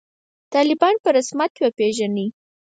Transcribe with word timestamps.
طالبان 0.53 0.95
په 1.03 1.09
رسمیت 1.17 1.53
وپېژنئ 1.59 2.27